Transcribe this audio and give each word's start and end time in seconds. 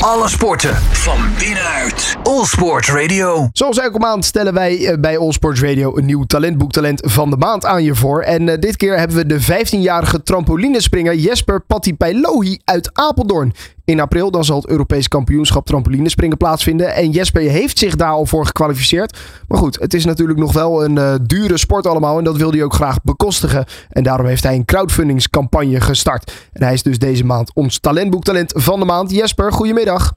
Alle 0.00 0.28
sporten 0.28 0.74
van 0.76 1.18
binnenuit. 1.38 2.16
All 2.22 2.44
Sport 2.44 2.86
Radio. 2.86 3.48
Zoals 3.52 3.78
elke 3.78 3.98
maand 3.98 4.24
stellen 4.24 4.54
wij 4.54 4.86
eh, 4.86 4.98
bij 4.98 5.18
All 5.18 5.32
Sports 5.32 5.60
Radio 5.60 5.96
een 5.96 6.04
nieuw 6.04 6.24
talentboektalent 6.24 7.02
van 7.04 7.30
de 7.30 7.36
maand 7.36 7.64
aan 7.64 7.84
je 7.84 7.94
voor. 7.94 8.22
En 8.22 8.46
uh, 8.46 8.54
dit 8.58 8.76
keer 8.76 8.98
hebben 8.98 9.16
we 9.16 9.26
de 9.26 9.42
15-jarige 9.42 10.22
trampolinespringer 10.22 11.14
Jesper 11.14 11.60
Patipailohi 11.60 12.58
uit 12.64 12.90
Apeldoorn. 12.92 13.54
In 13.90 14.00
april 14.00 14.30
dan 14.30 14.44
zal 14.44 14.56
het 14.56 14.68
Europees 14.68 15.08
kampioenschap 15.08 15.66
trampolinespringen 15.66 16.36
plaatsvinden. 16.36 16.94
En 16.94 17.10
Jesper 17.10 17.42
heeft 17.42 17.78
zich 17.78 17.96
daar 17.96 18.10
al 18.10 18.26
voor 18.26 18.46
gekwalificeerd. 18.46 19.18
Maar 19.48 19.58
goed, 19.58 19.80
het 19.80 19.94
is 19.94 20.04
natuurlijk 20.04 20.38
nog 20.38 20.52
wel 20.52 20.84
een 20.84 20.96
uh, 20.96 21.14
dure 21.22 21.58
sport 21.58 21.86
allemaal. 21.86 22.18
En 22.18 22.24
dat 22.24 22.36
wil 22.36 22.50
hij 22.50 22.62
ook 22.62 22.74
graag 22.74 23.02
bekostigen. 23.02 23.64
En 23.88 24.02
daarom 24.02 24.26
heeft 24.26 24.42
hij 24.42 24.54
een 24.54 24.64
crowdfundingscampagne 24.64 25.80
gestart. 25.80 26.48
En 26.52 26.62
hij 26.62 26.72
is 26.72 26.82
dus 26.82 26.98
deze 26.98 27.24
maand 27.24 27.54
ons 27.54 27.78
talentboektalent 27.78 28.52
van 28.56 28.78
de 28.78 28.84
maand. 28.84 29.10
Jesper, 29.10 29.52
goedemiddag. 29.52 30.12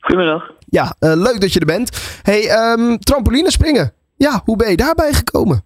Goedemiddag. 0.00 0.50
Ja, 0.66 0.96
uh, 1.00 1.12
leuk 1.14 1.40
dat 1.40 1.52
je 1.52 1.60
er 1.60 1.66
bent. 1.66 2.18
Hey, 2.22 2.72
um, 2.72 2.98
trampolinespringen. 2.98 3.92
Ja, 4.16 4.40
hoe 4.44 4.56
ben 4.56 4.70
je 4.70 4.76
daarbij 4.76 5.12
gekomen? 5.12 5.65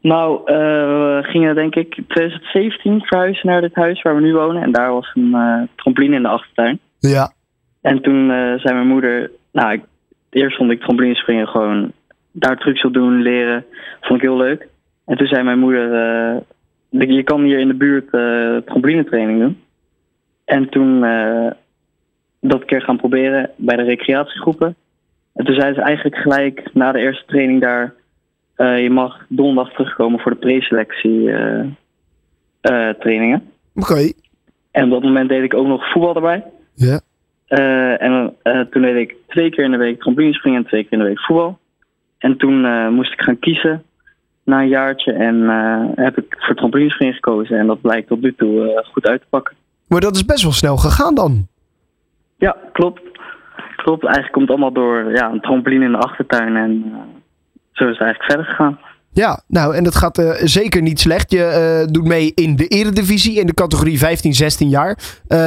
Nou, 0.00 0.40
uh, 0.40 0.46
we 0.46 1.20
gingen 1.22 1.54
denk 1.54 1.74
ik 1.74 1.92
2017 2.08 3.00
verhuizen 3.00 3.46
naar 3.46 3.60
dit 3.60 3.74
huis 3.74 4.02
waar 4.02 4.14
we 4.14 4.20
nu 4.20 4.34
wonen. 4.34 4.62
En 4.62 4.72
daar 4.72 4.92
was 4.92 5.10
een 5.14 5.30
uh, 5.34 5.62
trampoline 5.76 6.16
in 6.16 6.22
de 6.22 6.28
achtertuin. 6.28 6.78
Ja. 6.98 7.32
En 7.80 8.02
toen 8.02 8.30
uh, 8.30 8.58
zei 8.58 8.74
mijn 8.74 8.86
moeder... 8.86 9.30
Nou, 9.52 9.72
ik, 9.72 9.82
eerst 10.30 10.56
vond 10.56 10.70
ik 10.70 10.80
trampolinespringen 10.80 11.48
gewoon 11.48 11.92
daar 12.32 12.58
trucs 12.58 12.84
op 12.84 12.92
doen, 12.92 13.22
leren. 13.22 13.64
Vond 14.00 14.22
ik 14.22 14.28
heel 14.28 14.36
leuk. 14.36 14.68
En 15.06 15.16
toen 15.16 15.26
zei 15.26 15.42
mijn 15.42 15.58
moeder... 15.58 15.90
je 16.90 17.22
kan 17.22 17.42
hier 17.42 17.58
in 17.58 17.68
de 17.68 17.74
buurt 17.74 18.08
trampolinetraining 18.66 19.40
doen. 19.40 19.60
En 20.44 20.68
toen 20.68 21.00
dat 22.40 22.64
keer 22.64 22.82
gaan 22.82 22.96
proberen 22.96 23.50
bij 23.56 23.76
de 23.76 23.82
recreatiegroepen. 23.82 24.76
En 25.34 25.44
toen 25.44 25.54
zei 25.54 25.74
ze 25.74 25.80
eigenlijk 25.80 26.16
gelijk 26.16 26.70
na 26.72 26.92
de 26.92 26.98
eerste 26.98 27.24
training 27.26 27.60
daar... 27.60 27.94
Uh, 28.60 28.82
je 28.82 28.90
mag 28.90 29.24
donderdag 29.28 29.72
terugkomen 29.72 30.20
voor 30.20 30.30
de 30.30 30.38
preselectie 30.38 31.20
uh, 31.20 31.64
uh, 32.62 32.88
trainingen. 32.88 33.50
Oké. 33.74 33.90
Okay. 33.92 34.14
En 34.70 34.84
op 34.84 34.90
dat 34.90 35.02
moment 35.02 35.28
deed 35.28 35.42
ik 35.42 35.54
ook 35.54 35.66
nog 35.66 35.90
voetbal 35.90 36.14
erbij. 36.14 36.44
Ja. 36.74 37.00
en 37.98 38.36
toen 38.70 38.82
deed 38.82 38.96
ik 38.96 39.16
twee 39.26 39.50
keer 39.50 39.64
in 39.64 39.70
de 39.70 39.76
week 39.76 40.00
trampolinespringen 40.00 40.58
en 40.58 40.66
twee 40.66 40.82
keer 40.82 40.92
in 40.92 40.98
de 40.98 41.04
week 41.04 41.20
voetbal. 41.20 41.58
En 42.18 42.36
toen 42.36 42.92
moest 42.94 43.12
ik 43.12 43.20
gaan 43.20 43.38
kiezen 43.38 43.82
na 44.44 44.60
een 44.60 44.68
jaartje 44.68 45.12
en 45.12 45.48
heb 45.94 46.18
ik 46.18 46.36
voor 46.38 46.54
trampolinespringen 46.54 47.14
gekozen. 47.14 47.58
En 47.58 47.66
dat 47.66 47.80
blijkt 47.80 48.08
tot 48.08 48.20
nu 48.20 48.34
toe 48.34 48.84
goed 48.92 49.06
uit 49.06 49.20
te 49.20 49.26
pakken. 49.30 49.56
Maar 49.86 50.00
dat 50.00 50.16
is 50.16 50.24
best 50.24 50.42
wel 50.42 50.52
snel 50.52 50.76
gegaan 50.76 51.14
dan. 51.14 51.46
Ja, 52.38 52.56
klopt. 52.72 53.00
Klopt. 53.76 54.04
Eigenlijk 54.04 54.32
komt 54.32 54.48
het 54.48 54.56
allemaal 54.56 54.72
door 54.72 55.12
ja, 55.12 55.30
een 55.30 55.40
trampoline 55.40 55.84
in 55.84 55.92
de 55.92 55.98
achtertuin 55.98 56.56
en 56.56 56.94
zo 57.72 57.84
is 57.84 57.98
het 57.98 58.00
eigenlijk 58.00 58.22
verder 58.22 58.44
gegaan. 58.44 58.78
Ja, 59.12 59.42
nou, 59.48 59.76
en 59.76 59.84
dat 59.84 59.94
gaat 59.94 60.18
uh, 60.18 60.30
zeker 60.34 60.82
niet 60.82 61.00
slecht. 61.00 61.30
Je 61.30 61.82
uh, 61.86 61.92
doet 61.92 62.06
mee 62.06 62.32
in 62.34 62.56
de 62.56 62.66
eredivisie 62.66 63.40
in 63.40 63.46
de 63.46 63.54
categorie 63.54 63.98
15, 63.98 64.32
16 64.32 64.68
jaar. 64.68 64.98
Uh, 65.28 65.38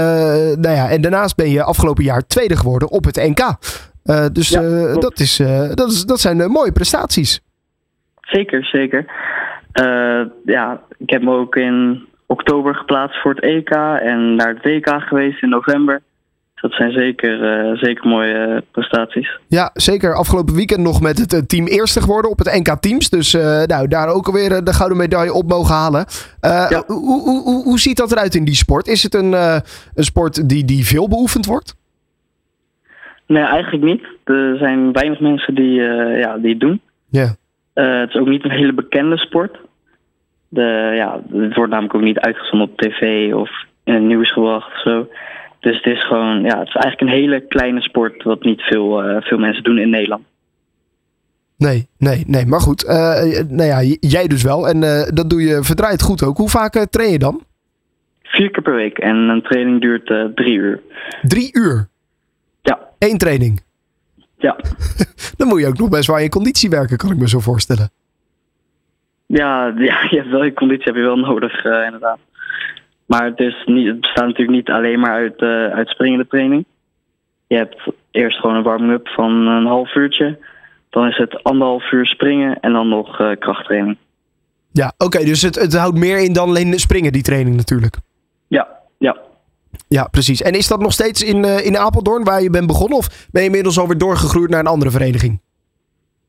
nou 0.58 0.76
ja, 0.76 0.90
en 0.90 1.02
daarnaast 1.02 1.36
ben 1.36 1.50
je 1.50 1.64
afgelopen 1.64 2.04
jaar 2.04 2.28
tweede 2.28 2.56
geworden 2.56 2.92
op 2.92 3.04
het 3.04 3.16
NK. 3.16 3.42
dus 4.34 4.50
ja, 4.50 4.62
dat, 5.00 5.20
is, 5.20 5.38
dat, 5.74 5.92
is, 5.92 6.06
dat 6.06 6.20
zijn 6.20 6.52
mooie 6.52 6.72
prestaties. 6.72 7.42
Zeker, 8.22 8.66
zeker. 8.66 9.06
ja, 10.46 10.82
ik 10.98 11.10
heb 11.10 11.22
me 11.22 11.32
ook 11.32 11.56
in 11.56 12.06
oktober 12.26 12.76
geplaatst 12.76 13.22
voor 13.22 13.34
het 13.34 13.44
EK 13.44 13.70
en 14.02 14.36
naar 14.36 14.48
het 14.48 14.64
WK 14.64 15.02
geweest 15.02 15.44
in 15.44 15.50
november 15.50 16.02
dat 16.64 16.74
zijn 16.74 16.92
zeker, 16.92 17.42
uh, 17.42 17.78
zeker 17.78 18.10
mooie 18.10 18.64
prestaties. 18.72 19.40
Ja, 19.48 19.70
zeker. 19.74 20.16
Afgelopen 20.16 20.56
weekend 20.56 20.80
nog 20.80 21.02
met 21.02 21.18
het 21.18 21.50
team 21.50 21.68
eerste 21.68 22.02
geworden 22.02 22.32
op 22.32 22.38
het 22.38 22.54
NK 22.60 22.82
Teams. 22.82 23.10
Dus 23.10 23.34
nou, 23.66 23.88
daar 23.88 24.08
ook 24.08 24.28
alweer 24.28 24.64
de 24.64 24.74
gouden 24.74 24.98
medaille 24.98 25.34
op 25.34 25.48
mogen 25.48 25.76
halen. 25.76 26.06
Ja. 26.42 26.84
hoe, 26.88 27.22
hoe, 27.22 27.42
hoe, 27.44 27.64
hoe 27.64 27.80
ziet 27.80 27.98
dat 27.98 28.12
eruit 28.12 28.36
in 28.36 28.46
die 28.46 28.56
sport? 28.56 28.88
Is 28.88 29.04
het 29.04 29.14
een, 29.14 29.34
een 29.34 30.04
sport 30.04 30.50
die, 30.50 30.66
die 30.66 30.86
veel 30.86 31.08
beoefend 31.08 31.46
wordt? 31.46 31.76
Nee, 33.28 33.44
eigenlijk 33.44 33.84
niet. 33.84 34.04
Er 34.24 34.58
zijn 34.58 34.92
weinig 34.92 35.20
mensen 35.20 35.56
die, 35.56 35.82
ja, 36.20 36.38
die 36.38 36.50
het 36.50 36.60
doen. 36.60 36.82
Ja. 37.10 37.36
het 37.74 38.10
is 38.10 38.20
ook 38.20 38.28
niet 38.28 38.44
een 38.44 38.52
hele 38.52 38.74
bekende 38.74 39.18
sport. 39.18 39.58
De, 40.50 40.92
ja, 40.96 41.22
het 41.32 41.56
wordt 41.56 41.72
namelijk 41.72 41.96
ook 41.96 42.02
niet 42.02 42.20
uitgezonden 42.20 42.70
op 42.70 42.78
tv 42.78 43.34
of 43.34 43.50
in 43.84 43.94
het 43.94 44.04
nieuws 44.04 44.32
gebracht 44.34 44.68
of 44.68 44.82
zo. 44.82 45.08
Dus 45.64 45.76
het 45.76 45.86
is 45.86 46.06
gewoon, 46.06 46.42
ja, 46.42 46.60
het 46.60 46.68
is 46.68 46.74
eigenlijk 46.74 47.02
een 47.02 47.20
hele 47.20 47.48
kleine 47.48 47.82
sport 47.82 48.24
wat 48.24 48.44
niet 48.44 48.62
veel, 48.62 49.10
uh, 49.10 49.22
veel 49.22 49.38
mensen 49.38 49.64
doen 49.64 49.78
in 49.78 49.90
Nederland. 49.90 50.24
Nee, 51.58 51.88
nee, 51.98 52.24
nee. 52.28 52.46
Maar 52.46 52.60
goed, 52.60 52.84
uh, 52.84 52.92
nou 53.48 53.64
ja, 53.64 53.96
jij 54.00 54.28
dus 54.28 54.44
wel. 54.44 54.68
En 54.68 54.82
uh, 54.82 55.04
dat 55.08 55.30
doe 55.30 55.42
je 55.42 55.64
verdraaid 55.64 56.02
goed 56.02 56.24
ook. 56.24 56.38
Hoe 56.38 56.50
vaak 56.50 56.86
train 56.86 57.12
je 57.12 57.20
dan? 57.20 57.44
Vier 58.24 58.52
keer 58.52 58.64
per 58.64 58.76
week. 58.76 58.98
En 58.98 59.16
een 59.16 59.42
training 59.42 59.82
duurt 59.82 60.36
drie 60.36 60.58
uur. 60.58 60.82
Drie 61.22 61.50
uur? 61.52 61.88
Ja. 62.62 62.80
Eén 63.00 63.18
training? 63.18 63.62
Ja. 64.38 64.56
dan 65.38 65.48
moet 65.48 65.60
je 65.60 65.68
ook 65.68 65.78
nog 65.78 65.90
best 65.90 66.08
wel 66.08 66.16
aan 66.16 66.24
je 66.24 66.30
conditie 66.30 66.70
werken, 66.70 66.98
kan 66.98 67.12
ik 67.12 67.18
me 67.18 67.30
zo 67.30 67.40
voorstellen. 67.40 67.90
Ja, 69.26 69.66
ja 69.90 70.08
je 70.10 70.18
hebt 70.18 70.30
wel 70.30 70.44
je 70.44 70.54
conditie 70.54 70.86
heb 70.86 70.96
je 70.96 71.02
wel 71.02 71.18
nodig, 71.18 71.66
inderdaad. 71.66 72.20
Maar 73.06 73.26
het, 73.26 73.40
is 73.40 73.64
niet, 73.66 73.88
het 73.88 74.00
bestaat 74.00 74.26
natuurlijk 74.26 74.58
niet 74.58 74.70
alleen 74.70 75.00
maar 75.00 75.14
uit, 75.14 75.42
uh, 75.42 75.68
uit 75.68 75.90
springende 75.90 76.28
training. 76.28 76.66
Je 77.48 77.56
hebt 77.56 77.78
eerst 78.12 78.40
gewoon 78.40 78.56
een 78.56 78.64
warming-up 78.64 79.08
van 79.08 79.32
een 79.32 79.66
half 79.66 79.96
uurtje. 79.96 80.38
Dan 80.90 81.08
is 81.08 81.18
het 81.18 81.44
anderhalf 81.44 81.92
uur 81.92 82.06
springen 82.06 82.60
en 82.60 82.74
dan 82.74 82.90
nog 82.90 83.20
uh, 83.20 83.32
krachttraining. 83.40 83.98
Ja, 84.72 84.94
oké. 84.98 85.06
Okay, 85.06 85.26
dus 85.26 85.42
het, 85.42 85.56
het 85.56 85.78
houdt 85.78 85.98
meer 85.98 86.24
in 86.24 86.34
dan 86.34 86.48
alleen 86.48 86.80
springen, 86.80 87.12
die 87.12 87.22
training 87.22 87.56
natuurlijk. 87.56 87.98
Ja, 88.48 88.68
ja. 88.98 89.18
Ja, 89.88 90.08
precies. 90.08 90.42
En 90.42 90.54
is 90.54 90.68
dat 90.68 90.80
nog 90.80 90.92
steeds 90.92 91.24
in, 91.24 91.38
uh, 91.38 91.66
in 91.66 91.78
Apeldoorn 91.78 92.24
waar 92.24 92.42
je 92.42 92.50
bent 92.50 92.68
begonnen? 92.68 92.98
Of 92.98 93.28
ben 93.32 93.42
je 93.42 93.48
inmiddels 93.48 93.80
alweer 93.80 93.98
doorgegroeid 93.98 94.50
naar 94.50 94.60
een 94.60 94.68
andere 94.68 94.92
vereniging? 94.92 95.42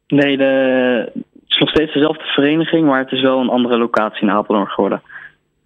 Nee, 0.06 0.36
de, 0.36 0.44
het 1.14 1.24
is 1.48 1.58
nog 1.58 1.68
steeds 1.68 1.92
dezelfde 1.92 2.24
vereniging, 2.24 2.86
maar 2.86 2.98
het 2.98 3.12
is 3.12 3.20
wel 3.20 3.40
een 3.40 3.48
andere 3.48 3.78
locatie 3.78 4.22
in 4.22 4.30
Apeldoorn 4.30 4.68
geworden. 4.68 5.02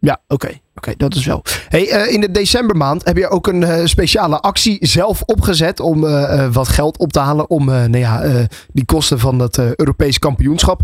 Ja, 0.01 0.21
oké. 0.29 0.35
Okay. 0.35 0.61
Oké, 0.79 0.89
okay, 0.91 1.09
dat 1.09 1.19
is 1.19 1.27
wel. 1.27 1.43
Hey, 1.69 1.87
uh, 1.87 2.13
in 2.13 2.21
de 2.21 2.31
decembermaand 2.31 3.05
heb 3.05 3.17
je 3.17 3.29
ook 3.29 3.47
een 3.47 3.63
uh, 3.63 3.85
speciale 3.85 4.41
actie 4.41 4.87
zelf 4.87 5.23
opgezet 5.23 5.81
om 5.81 6.05
uh, 6.05 6.47
wat 6.53 6.69
geld 6.69 6.99
op 6.99 7.13
te 7.13 7.21
halen 7.21 7.51
om 7.51 7.65
nou 7.65 7.99
ja, 7.99 8.47
die 8.73 8.85
kosten 8.85 9.19
van 9.19 9.39
het 9.39 9.59
Europees 9.77 10.19
kampioenschap 10.19 10.81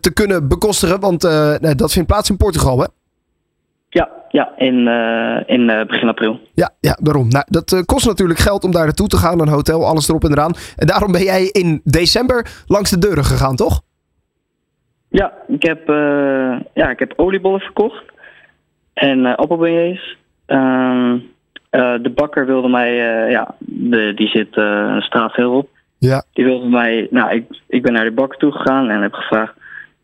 te 0.00 0.12
kunnen 0.12 0.48
bekostigen. 0.48 1.00
Want 1.00 1.20
dat 1.78 1.92
vindt 1.92 2.08
plaats 2.08 2.30
in 2.30 2.36
Portugal, 2.36 2.78
hè? 2.78 2.86
Ja, 3.88 4.08
ja 4.28 4.52
in, 4.56 4.88
in 5.46 5.86
begin 5.86 6.08
april. 6.08 6.40
Ja, 6.54 6.70
ja 6.80 6.98
daarom. 7.00 7.28
Nou, 7.28 7.44
dat 7.48 7.82
kost 7.84 8.06
natuurlijk 8.06 8.38
geld 8.38 8.64
om 8.64 8.70
daar 8.70 8.84
naartoe 8.84 9.08
te 9.08 9.16
gaan, 9.16 9.40
een 9.40 9.48
hotel, 9.48 9.86
alles 9.86 10.08
erop 10.08 10.24
en 10.24 10.32
eraan. 10.32 10.54
En 10.76 10.86
daarom 10.86 11.12
ben 11.12 11.22
jij 11.22 11.44
in 11.44 11.80
december 11.84 12.64
langs 12.66 12.90
de 12.90 12.98
deuren 12.98 13.24
gegaan, 13.24 13.56
toch? 13.56 13.82
Ja, 15.08 15.32
ik 15.48 15.62
heb, 15.62 15.86
ja, 16.74 16.90
ik 16.90 16.98
heb 16.98 17.12
oliebollen 17.16 17.60
verkocht. 17.60 18.14
En 18.96 19.18
uh, 19.18 19.34
appelbeignets. 19.34 20.16
Uh, 20.46 21.12
uh, 21.70 21.94
de 22.02 22.12
bakker 22.14 22.46
wilde 22.46 22.68
mij, 22.68 22.92
uh, 22.92 23.30
ja, 23.30 23.54
de, 23.58 24.12
die 24.14 24.28
zit 24.28 24.56
een 24.56 25.02
straat 25.02 25.34
heel 25.34 25.52
op. 25.52 25.68
Ja. 25.98 26.24
Die 26.32 26.44
wilde 26.44 26.68
mij, 26.68 27.06
nou, 27.10 27.34
ik, 27.34 27.44
ik 27.66 27.82
ben 27.82 27.92
naar 27.92 28.04
de 28.04 28.12
bakker 28.12 28.38
toe 28.38 28.52
gegaan 28.52 28.88
en 28.88 29.02
heb 29.02 29.12
gevraagd: 29.12 29.54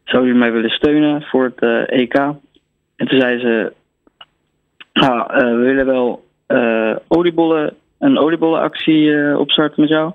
zou 0.04 0.24
jullie 0.24 0.38
mij 0.38 0.52
willen 0.52 0.70
steunen 0.70 1.22
voor 1.22 1.52
het 1.54 1.88
EK? 1.88 2.14
En 2.96 3.06
toen 3.08 3.20
zei 3.20 3.40
ze: 3.40 3.72
nou, 4.92 5.26
we 5.34 5.62
willen 5.62 5.86
wel 5.86 6.24
oliebollen, 7.08 7.74
een 7.98 8.18
oliebollenactie 8.18 9.38
opstarten 9.38 9.80
met 9.80 9.90
jou. 9.90 10.12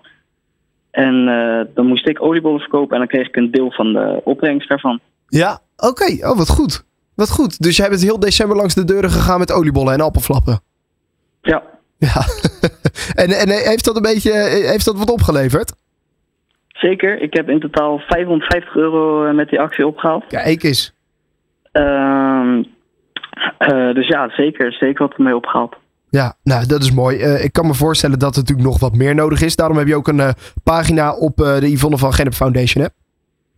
En 0.91 1.25
dan 1.73 1.85
moest 1.85 2.07
ik 2.07 2.21
oliebollen 2.21 2.59
verkopen 2.59 2.91
en 2.91 2.97
dan 2.97 3.07
kreeg 3.07 3.27
ik 3.27 3.35
een 3.35 3.51
deel 3.51 3.71
van 3.71 3.94
de 3.94 4.21
opbrengst 4.23 4.69
daarvan. 4.69 5.00
Ja, 5.27 5.59
oké. 5.77 5.88
Okay. 5.88 6.31
Oh, 6.31 6.38
wat 6.38 6.50
goed. 6.50 6.86
Wat 7.17 7.29
goed. 7.29 7.61
Dus 7.61 7.77
jij 7.77 7.89
bent 7.89 8.01
heel 8.01 8.19
december 8.19 8.57
langs 8.57 8.73
de 8.73 8.83
deuren 8.83 9.09
gegaan 9.09 9.39
met 9.39 9.51
oliebollen 9.51 9.93
en 9.93 10.01
appelflappen. 10.01 10.59
Ja. 11.41 11.63
Ja. 11.97 12.21
en, 13.23 13.29
en 13.29 13.49
heeft 13.49 13.85
dat 13.85 13.95
een 13.95 14.01
beetje, 14.01 14.31
heeft 14.73 14.85
dat 14.85 14.97
wat 14.97 15.09
opgeleverd? 15.09 15.73
Zeker. 16.67 17.21
Ik 17.21 17.33
heb 17.33 17.49
in 17.49 17.59
totaal 17.59 17.99
550 17.99 18.75
euro 18.75 19.25
eh, 19.25 19.33
met 19.33 19.49
die 19.49 19.59
actie 19.59 19.87
opgehaald. 19.87 20.23
Eens. 20.33 20.93
Uh, 21.73 21.83
uh, 23.59 23.93
dus 23.93 24.07
ja, 24.07 24.29
zeker. 24.29 24.73
Zeker 24.73 25.07
wat 25.07 25.17
ermee 25.17 25.35
opgehaald. 25.35 25.75
Ja, 26.09 26.35
nou, 26.43 26.65
dat 26.65 26.83
is 26.83 26.91
mooi. 26.91 27.17
Uh, 27.17 27.43
ik 27.43 27.53
kan 27.53 27.67
me 27.67 27.73
voorstellen 27.73 28.19
dat 28.19 28.35
er 28.35 28.41
natuurlijk 28.41 28.67
nog 28.67 28.79
wat 28.79 28.95
meer 28.95 29.15
nodig 29.15 29.41
is. 29.41 29.55
Daarom 29.55 29.77
heb 29.77 29.87
je 29.87 29.95
ook 29.95 30.07
een 30.07 30.33
pagina 30.63 31.15
op 31.15 31.37
de 31.37 31.71
Yvonne 31.71 31.97
van 31.97 32.13
Gennep 32.13 32.33
Foundation, 32.33 32.83
hè? 32.83 32.89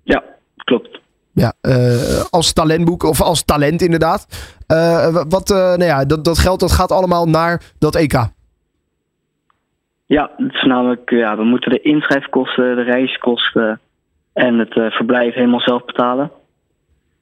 Ja, 0.04 0.24
klopt. 0.56 0.99
Ja, 1.34 1.54
uh, 1.62 2.24
als 2.30 2.54
talentboek 2.54 3.04
of 3.04 3.22
als 3.22 3.44
talent 3.44 3.82
inderdaad. 3.82 4.28
Uh, 4.68 5.24
wat, 5.30 5.50
uh, 5.50 5.58
nou 5.58 5.84
ja, 5.84 6.06
dat, 6.06 6.26
dat 6.26 6.38
geld 6.38 6.60
dat 6.60 6.72
gaat 6.72 6.92
allemaal 6.92 7.26
naar 7.26 7.62
dat 7.80 7.96
EK. 7.96 8.14
Ja, 10.06 10.32
het 10.38 10.54
is 10.54 10.64
namelijk, 10.64 11.10
ja, 11.10 11.38
we 11.38 11.44
moeten 11.44 11.72
de 11.72 11.82
inschrijfkosten, 11.82 12.76
de 12.76 12.82
reiskosten 12.82 13.80
en 14.34 14.60
het 14.60 14.78
eh, 14.78 14.92
verblijf 14.92 15.34
helemaal 15.34 15.60
zelf 15.60 15.86
betalen. 15.86 16.32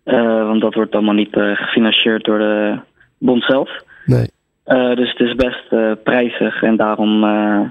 Eh, 0.04 0.48
want 0.48 0.62
dat 0.62 0.74
wordt 0.74 0.94
allemaal 0.94 1.14
niet 1.14 1.36
eh, 1.36 1.52
gefinancierd 1.56 2.24
door 2.24 2.38
de 2.38 2.80
bond 3.18 3.44
zelf. 3.44 3.70
Nee. 4.06 4.32
Eh, 4.64 4.96
dus 4.96 5.10
het 5.10 5.20
is 5.20 5.36
best 5.36 5.66
eh, 5.70 5.92
prijzig 6.04 6.64
en 6.64 6.76
daarom, 6.76 7.24
eh, 7.24 7.62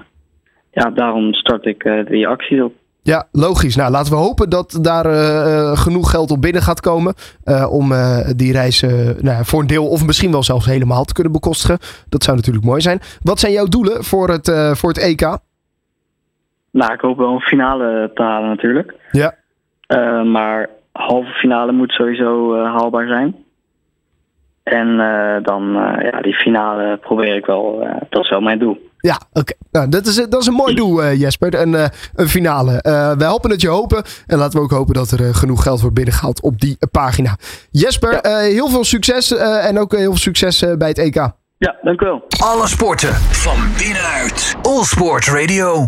ja, 0.71 0.89
daarom 0.89 1.33
start 1.33 1.65
ik 1.65 1.83
eh, 1.83 2.05
die 2.05 2.27
actie 2.27 2.63
op. 2.63 2.73
Ja, 3.13 3.27
logisch. 3.31 3.75
Nou, 3.75 3.91
laten 3.91 4.11
we 4.11 4.19
hopen 4.19 4.49
dat 4.49 4.79
daar 4.81 5.05
eh, 5.05 5.71
eh, 5.71 5.77
genoeg 5.77 6.11
geld 6.11 6.31
op 6.31 6.41
binnen 6.41 6.61
gaat 6.61 6.81
komen. 6.81 7.13
eh, 7.43 7.73
om 7.73 7.91
die 8.35 8.51
reis 8.51 8.81
eh, 8.81 8.91
nou, 9.19 9.45
voor 9.45 9.61
een 9.61 9.67
deel 9.67 9.87
of 9.87 10.05
misschien 10.05 10.31
wel 10.31 10.43
zelfs 10.43 10.65
helemaal 10.65 11.03
te 11.03 11.13
kunnen 11.13 11.31
bekostigen. 11.31 11.77
Dat 12.09 12.23
zou 12.23 12.37
natuurlijk 12.37 12.65
mooi 12.65 12.81
zijn. 12.81 12.99
Wat 13.21 13.39
zijn 13.39 13.51
jouw 13.51 13.65
doelen 13.65 14.03
voor 14.03 14.29
het, 14.29 14.51
voor 14.77 14.89
het 14.89 14.97
EK? 14.97 15.21
Nou, 16.71 16.93
ik 16.93 17.01
hoop 17.01 17.17
wel 17.17 17.33
een 17.33 17.39
finale 17.39 18.11
te 18.13 18.21
halen 18.21 18.49
natuurlijk. 18.49 18.93
Ja. 19.11 19.33
Maar 20.23 20.69
halve 20.91 21.31
finale 21.31 21.71
moet 21.71 21.91
sowieso 21.91 22.55
haalbaar 22.63 23.07
zijn. 23.07 23.35
En 24.63 24.97
dan, 25.43 25.63
ja, 26.11 26.21
die 26.21 26.35
finale 26.35 26.97
probeer 26.97 27.35
ik 27.35 27.45
wel, 27.45 27.87
dat 28.09 28.23
is 28.23 28.29
wel 28.29 28.41
mijn 28.41 28.59
doel. 28.59 28.86
Ja, 28.97 29.21
oké. 29.33 29.53
Nou, 29.71 29.89
dat, 29.89 30.05
is, 30.05 30.15
dat 30.15 30.41
is 30.41 30.47
een 30.47 30.53
mooi 30.53 30.75
doel, 30.75 31.03
eh, 31.03 31.19
Jesper. 31.19 31.53
Een, 31.61 31.75
eh, 31.75 31.85
een 32.15 32.29
finale. 32.29 32.81
Eh 32.81 32.91
wij 32.91 33.27
helpen 33.27 33.49
het 33.51 33.61
je 33.61 33.67
hopen. 33.67 34.03
En 34.27 34.37
laten 34.37 34.57
we 34.59 34.63
ook 34.65 34.71
hopen 34.71 34.93
dat 34.93 35.11
er 35.11 35.35
genoeg 35.35 35.63
geld 35.63 35.79
wordt 35.81 35.95
binnengehaald 35.95 36.41
op 36.41 36.59
die 36.61 36.77
pagina. 36.91 37.37
Jesper, 37.71 38.11
Ja. 38.13 38.21
eh, 38.21 38.37
heel 38.37 38.69
veel 38.69 38.83
succes. 38.83 39.35
eh, 39.35 39.65
en 39.65 39.79
ook 39.79 39.91
heel 39.91 40.01
veel 40.11 40.17
succes 40.17 40.61
eh, 40.61 40.73
bij 40.77 40.87
het 40.87 40.97
EK. 40.97 41.15
Ja, 41.57 41.75
dank 41.81 42.01
u 42.01 42.05
wel. 42.05 42.23
Alle 42.39 42.67
sporten 42.67 43.13
van 43.15 43.57
binnenuit. 43.77 44.55
All 44.61 44.83
Sport 44.83 45.25
Radio. 45.27 45.85